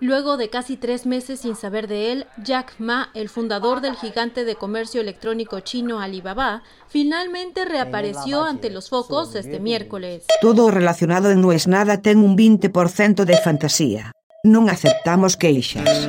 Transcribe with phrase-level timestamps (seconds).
[0.00, 4.44] Luego de casi tres meses sin saber de él, Jack Ma, el fundador del gigante
[4.44, 10.24] de comercio electrónico chino Alibaba, finalmente reapareció ante los focos este miércoles.
[10.40, 14.12] Todo relacionado no es nada ten un 20% de fantasía.
[14.46, 16.06] Non aceptamos queixas.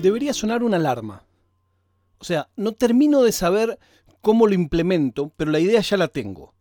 [0.00, 1.28] Debería sonar una alarma.
[2.16, 3.78] O sea, no termino de saber
[4.20, 6.54] cómo lo implemento, pero la idea ya la tengo.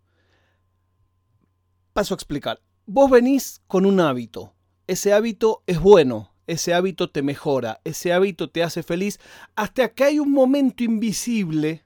[1.94, 2.62] Paso a explicar.
[2.86, 4.54] Vos venís con un hábito.
[4.88, 9.20] Ese hábito es bueno, ese hábito te mejora, ese hábito te hace feliz,
[9.56, 11.86] hasta que hay un momento invisible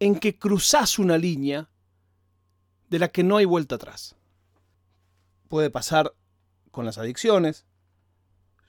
[0.00, 1.70] en que cruzás una línea
[2.90, 4.16] de la que no hay vuelta atrás.
[5.48, 6.14] Puede pasar
[6.70, 7.64] con las adicciones.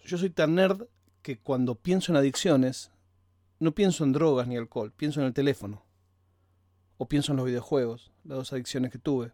[0.06, 0.84] Yo soy tan nerd
[1.22, 2.92] que cuando pienso en adicciones,
[3.60, 5.85] no pienso en drogas ni alcohol, pienso en el teléfono
[6.98, 9.32] o pienso en los videojuegos, las dos adicciones que tuve.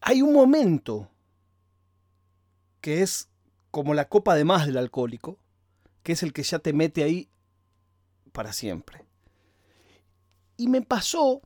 [0.00, 1.10] Hay un momento
[2.80, 3.28] que es
[3.70, 5.38] como la copa de más del alcohólico,
[6.02, 7.28] que es el que ya te mete ahí
[8.32, 9.04] para siempre.
[10.56, 11.42] Y me pasó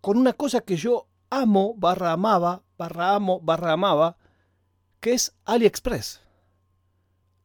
[0.00, 4.16] con una cosa que yo amo, barra amaba, barra amo, barra amaba,
[5.00, 6.20] que es AliExpress.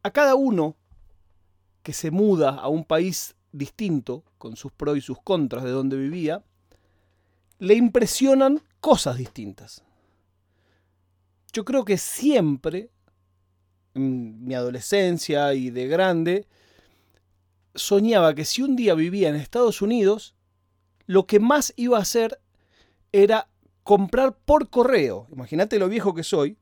[0.03, 0.75] A cada uno
[1.83, 5.97] que se muda a un país distinto, con sus pros y sus contras de donde
[5.97, 6.43] vivía,
[7.59, 9.83] le impresionan cosas distintas.
[11.53, 12.89] Yo creo que siempre,
[13.93, 16.47] en mi adolescencia y de grande,
[17.75, 20.35] soñaba que si un día vivía en Estados Unidos,
[21.05, 22.39] lo que más iba a hacer
[23.11, 23.49] era
[23.83, 25.27] comprar por correo.
[25.31, 26.57] Imagínate lo viejo que soy,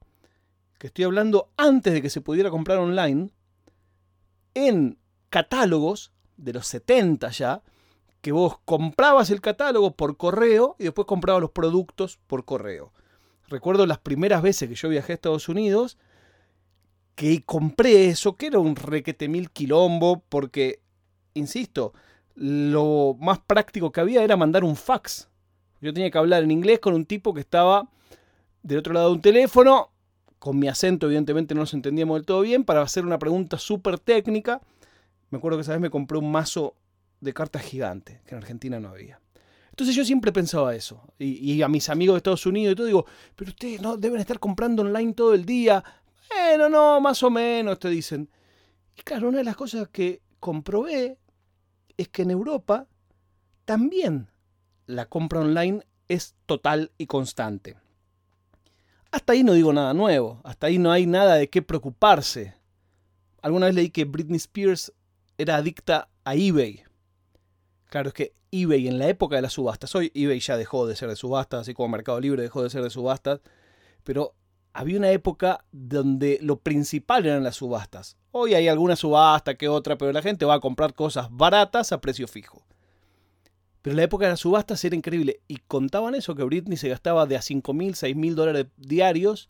[0.80, 3.30] que estoy hablando antes de que se pudiera comprar online,
[4.54, 4.98] en
[5.30, 7.62] catálogos de los 70 ya,
[8.22, 12.92] que vos comprabas el catálogo por correo y después comprabas los productos por correo.
[13.48, 15.98] Recuerdo las primeras veces que yo viajé a Estados Unidos,
[17.16, 20.82] que compré eso, que era un requete mil quilombo, porque,
[21.34, 21.94] insisto,
[22.36, 25.30] lo más práctico que había era mandar un fax.
[25.82, 27.90] Yo tenía que hablar en inglés con un tipo que estaba
[28.64, 29.92] del otro lado de un teléfono,
[30.38, 34.00] con mi acento evidentemente no nos entendíamos del todo bien, para hacer una pregunta súper
[34.00, 34.62] técnica
[35.30, 36.76] me acuerdo que esa vez me compré un mazo
[37.22, 39.20] de cartas gigante, que en Argentina no había.
[39.80, 41.02] Entonces yo siempre pensaba eso.
[41.18, 44.40] Y, a mis amigos de Estados Unidos y todo digo, pero ustedes no deben estar
[44.40, 45.82] comprando online todo el día.
[46.30, 48.30] Bueno, no, más o menos, te dicen.
[48.98, 51.18] Y claro, una de las cosas que comprobé
[51.96, 52.88] es que en Europa
[53.64, 54.30] también
[54.86, 57.78] la compra online es total y constante.
[59.12, 62.54] Hasta ahí no digo nada nuevo, hasta ahí no hay nada de qué preocuparse.
[63.42, 64.92] Alguna vez leí que Britney Spears
[65.40, 66.84] era adicta a eBay.
[67.86, 70.98] Claro, es que eBay en la época de las subastas, hoy eBay ya dejó de
[70.98, 73.40] ser de subastas, así como Mercado Libre dejó de ser de subastas,
[74.04, 74.36] pero
[74.74, 78.18] había una época donde lo principal eran las subastas.
[78.32, 82.02] Hoy hay alguna subasta que otra, pero la gente va a comprar cosas baratas a
[82.02, 82.66] precio fijo.
[83.82, 85.40] Pero la época de las subastas era increíble.
[85.48, 89.48] Y contaban eso, que Britney se gastaba de a 5 mil, 6 mil dólares diarios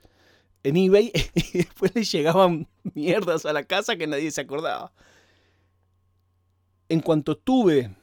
[0.62, 4.94] en eBay y después le llegaban mierdas a la casa que nadie se acordaba
[6.90, 7.96] en cuanto tuve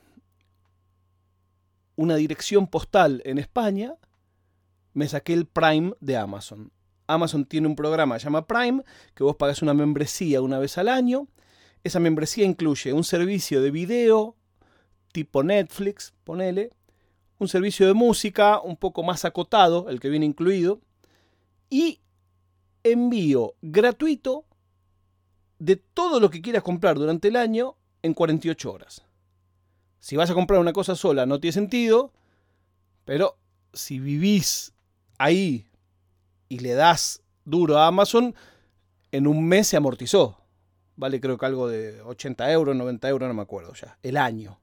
[1.97, 3.97] una dirección postal en España,
[4.94, 6.72] me saqué el Prime de Amazon.
[7.08, 10.88] Amazon tiene un programa llamado llama Prime, que vos pagas una membresía una vez al
[10.88, 11.28] año.
[11.84, 14.36] Esa membresía incluye un servicio de video,
[15.12, 16.70] tipo Netflix, ponele,
[17.38, 20.80] un servicio de música un poco más acotado, el que viene incluido,
[21.70, 22.00] y
[22.82, 24.44] envío gratuito
[25.58, 29.02] de todo lo que quieras comprar durante el año en 48 horas.
[29.98, 32.12] Si vas a comprar una cosa sola no tiene sentido,
[33.04, 33.38] pero
[33.72, 34.72] si vivís
[35.18, 35.66] ahí
[36.48, 38.34] y le das duro a Amazon,
[39.12, 40.38] en un mes se amortizó.
[40.96, 44.60] Vale creo que algo de 80 euros, 90 euros, no me acuerdo ya, el año.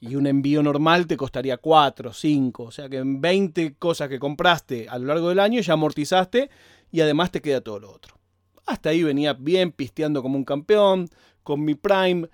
[0.00, 2.62] Y un envío normal te costaría 4, 5.
[2.62, 6.50] O sea que en 20 cosas que compraste a lo largo del año ya amortizaste
[6.92, 8.16] y además te queda todo lo otro.
[8.66, 11.08] Hasta ahí venía bien pisteando como un campeón,
[11.42, 12.28] con mi Prime,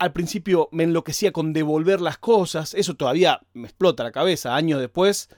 [0.00, 4.80] al principio me enloquecía con devolver las cosas, eso todavía me explota la cabeza, años
[4.80, 5.28] después.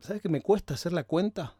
[0.00, 1.54] ¿Sabes qué me cuesta hacer la cuenta?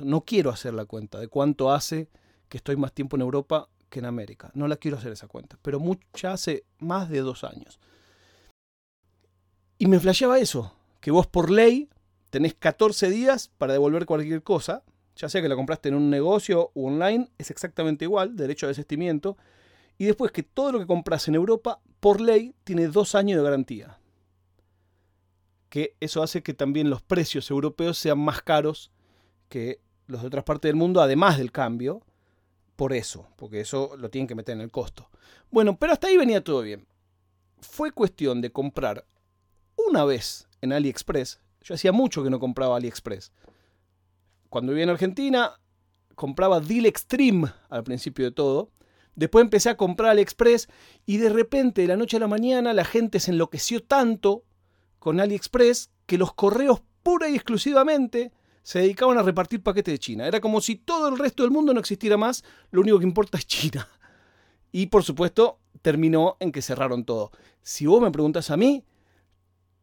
[0.00, 2.08] No quiero hacer la cuenta de cuánto hace
[2.48, 4.50] que estoy más tiempo en Europa que en América.
[4.54, 7.78] No la quiero hacer esa cuenta, pero mucha hace más de dos años.
[9.76, 11.90] Y me flasheaba eso, que vos por ley
[12.30, 14.82] tenés 14 días para devolver cualquier cosa,
[15.14, 18.70] ya sea que la compraste en un negocio o online, es exactamente igual, derecho a
[18.70, 19.36] desistimiento,
[19.98, 23.44] y después que todo lo que compras en Europa, por ley, tiene dos años de
[23.44, 23.98] garantía.
[25.74, 28.92] que eso hace que también los precios europeos sean más caros
[29.48, 32.02] que los de otras partes del mundo, además del cambio,
[32.76, 35.10] por eso, porque eso lo tienen que meter en el costo.
[35.50, 36.86] Bueno, pero hasta ahí venía todo bien.
[37.60, 39.04] Fue cuestión de comprar
[39.74, 41.40] una vez en AliExpress.
[41.62, 43.32] Yo hacía mucho que no compraba AliExpress.
[44.50, 45.58] Cuando vivía en Argentina,
[46.14, 48.70] compraba Deal Extreme al principio de todo.
[49.16, 50.68] Después empecé a comprar AliExpress
[51.06, 54.44] y de repente, de la noche a la mañana, la gente se enloqueció tanto
[54.98, 58.32] con AliExpress que los correos pura y exclusivamente
[58.62, 60.26] se dedicaban a repartir paquetes de China.
[60.26, 63.38] Era como si todo el resto del mundo no existiera más, lo único que importa
[63.38, 63.88] es China.
[64.72, 67.30] Y por supuesto, terminó en que cerraron todo.
[67.62, 68.84] Si vos me preguntas a mí,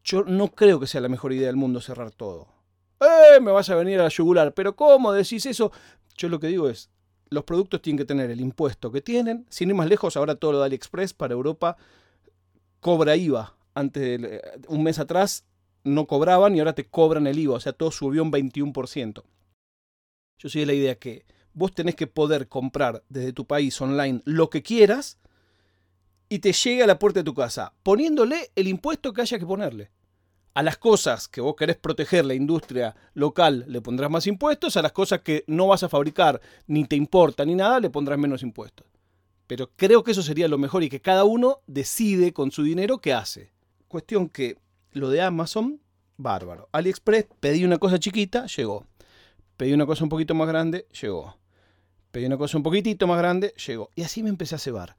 [0.03, 2.47] yo no creo que sea la mejor idea del mundo cerrar todo.
[2.99, 3.39] ¡Eh!
[3.39, 4.53] Me vas a venir a la yugular.
[4.53, 5.71] Pero ¿cómo decís eso?
[6.17, 6.89] Yo lo que digo es,
[7.31, 9.45] los productos tienen que tener el impuesto que tienen.
[9.49, 11.77] Sin ir más lejos, ahora todo lo de AliExpress para Europa
[12.81, 13.55] cobra IVA.
[13.73, 15.45] Antes eh, un mes atrás
[15.83, 19.23] no cobraban y ahora te cobran el IVA, o sea, todo subió un 21%.
[20.37, 24.21] Yo soy de la idea que vos tenés que poder comprar desde tu país online
[24.25, 25.17] lo que quieras
[26.27, 29.45] y te llegue a la puerta de tu casa, poniéndole el impuesto que haya que
[29.45, 29.89] ponerle.
[30.53, 34.81] A las cosas que vos querés proteger la industria local le pondrás más impuestos, a
[34.81, 38.43] las cosas que no vas a fabricar ni te importa ni nada le pondrás menos
[38.43, 38.85] impuestos.
[39.47, 42.97] Pero creo que eso sería lo mejor y que cada uno decide con su dinero
[42.97, 43.51] qué hace.
[43.87, 44.57] Cuestión que
[44.91, 45.79] lo de Amazon,
[46.17, 46.67] bárbaro.
[46.73, 48.85] AliExpress, pedí una cosa chiquita, llegó.
[49.55, 51.37] Pedí una cosa un poquito más grande, llegó.
[52.11, 53.89] Pedí una cosa un poquitito más grande, llegó.
[53.95, 54.97] Y así me empecé a cebar.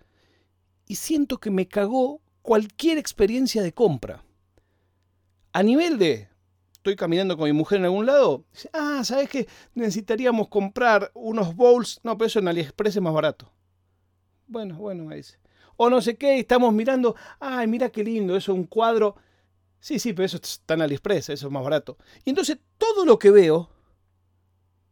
[0.87, 4.25] Y siento que me cagó cualquier experiencia de compra.
[5.53, 6.29] A nivel de,
[6.73, 9.49] estoy caminando con mi mujer en algún lado, ah, ¿sabes qué?
[9.75, 12.01] Necesitaríamos comprar unos bowls.
[12.03, 13.53] No, pero eso en AliExpress es más barato.
[14.47, 15.39] Bueno, bueno, me dice.
[15.77, 19.17] O no sé qué, estamos mirando, ay, mira qué lindo, eso es un cuadro
[19.83, 21.99] Sí, sí, pero eso está en AliExpress, eso es más barato.
[22.25, 23.69] Y entonces todo lo que veo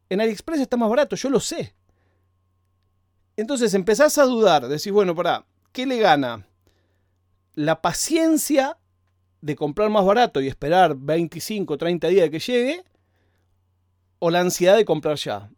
[0.09, 1.77] en AliExpress está más barato, yo lo sé.
[3.37, 6.45] Entonces empezás a dudar, decís, bueno, para, ¿qué le gana?
[7.55, 8.79] La paciencia
[9.41, 12.85] de comprar más barato y esperar 25, 30 días de que llegue,
[14.19, 15.51] o la ansiedad de comprar ya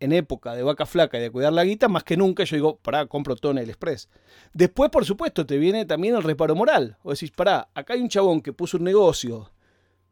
[0.00, 2.76] en época de vaca flaca y de cuidar la guita, más que nunca yo digo,
[2.76, 4.08] pará, compro todo el Express.
[4.52, 6.98] Después, por supuesto, te viene también el reparo moral.
[7.02, 9.50] O decís, pará, acá hay un chabón que puso un negocio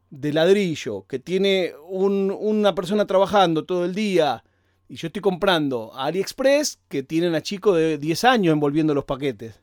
[0.09, 4.43] de ladrillo, que tiene una persona trabajando todo el día,
[4.87, 9.05] y yo estoy comprando a AliExpress, que tienen a chicos de 10 años envolviendo los
[9.05, 9.62] paquetes.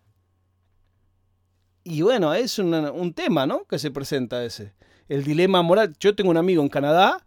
[1.82, 3.64] Y bueno, es un tema, ¿no?
[3.64, 4.74] Que se presenta ese.
[5.08, 5.94] El dilema moral.
[5.98, 7.24] Yo tengo un amigo en Canadá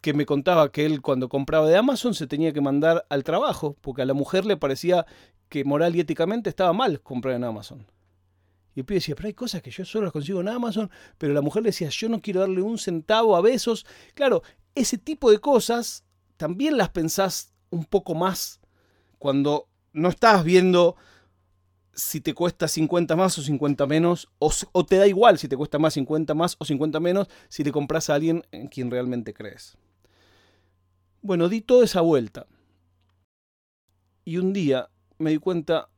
[0.00, 3.76] que me contaba que él cuando compraba de Amazon se tenía que mandar al trabajo,
[3.80, 5.06] porque a la mujer le parecía
[5.48, 7.86] que moral y éticamente estaba mal comprar en Amazon.
[8.74, 11.34] Y el pibe decía, pero hay cosas que yo solo las consigo en Amazon, pero
[11.34, 13.86] la mujer le decía, yo no quiero darle un centavo a besos.
[14.14, 14.42] Claro,
[14.74, 16.04] ese tipo de cosas
[16.36, 18.60] también las pensás un poco más
[19.18, 20.96] cuando no estás viendo
[21.94, 25.56] si te cuesta 50 más o 50 menos, o, o, te da igual si te
[25.56, 29.34] cuesta más 50 más o 50 menos si te compras a alguien en quien realmente
[29.34, 29.76] crees.
[31.20, 32.46] Bueno, di toda esa vuelta.
[34.24, 35.88] Y un día me di cuenta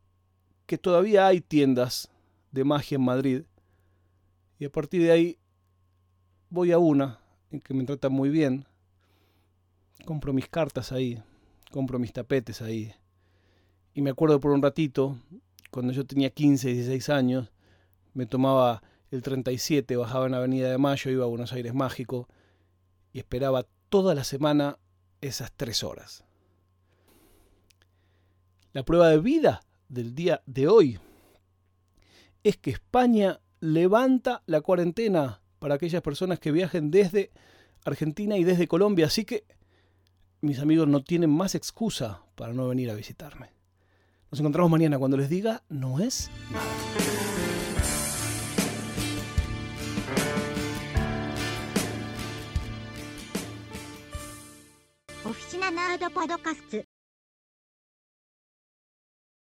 [0.67, 2.11] que todavía hay tiendas
[2.51, 3.43] de magia en Madrid.
[4.59, 5.39] Y a partir de ahí
[6.51, 7.21] voy a una
[7.51, 8.67] en que me tratan muy bien.
[10.05, 11.23] Compro mis cartas ahí,
[11.71, 12.95] compro mis tapetes ahí.
[13.95, 15.17] Y me acuerdo por un ratito,
[15.75, 17.51] cuando yo tenía 15, 16 años,
[18.13, 22.29] me tomaba el 37, bajaba en Avenida de Mayo, iba a Buenos Aires Mágico
[23.13, 24.79] y esperaba toda la semana
[25.21, 26.23] esas tres horas.
[28.73, 31.01] La prueba de vida del día de hoy
[32.45, 37.33] es que España levanta la cuarentena para aquellas personas que viajen desde
[37.85, 39.07] Argentina y desde Colombia.
[39.07, 39.45] Así que
[40.41, 43.64] mis amigos no tienen más excusa para no venir a visitarme.
[44.35, 46.65] Nos encontramos mañana cuando les diga, no es nada.